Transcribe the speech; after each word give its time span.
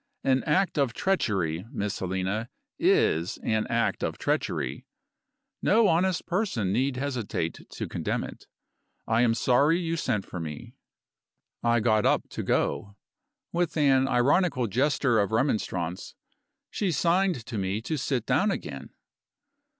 An 0.23 0.43
act 0.45 0.79
of 0.79 0.93
treachery, 0.93 1.63
Miss 1.71 1.99
Helena, 1.99 2.49
is 2.79 3.37
an 3.43 3.67
act 3.67 4.01
of 4.01 4.17
treachery; 4.17 4.87
no 5.61 5.87
honest 5.87 6.25
person 6.25 6.73
need 6.73 6.97
hesitate 6.97 7.69
to 7.69 7.87
condemn 7.87 8.23
it. 8.23 8.47
I 9.05 9.21
am 9.21 9.35
sorry 9.35 9.79
you 9.79 9.95
sent 9.95 10.25
for 10.25 10.39
me." 10.39 10.73
I 11.61 11.81
got 11.81 12.03
up 12.03 12.27
to 12.29 12.41
go. 12.41 12.95
With 13.51 13.77
an 13.77 14.07
ironical 14.07 14.65
gesture 14.65 15.19
of 15.19 15.31
remonstrance, 15.31 16.15
she 16.71 16.91
signed 16.91 17.45
to 17.45 17.59
me 17.59 17.79
to 17.83 17.95
sit 17.95 18.25
down 18.25 18.49
again. 18.49 18.89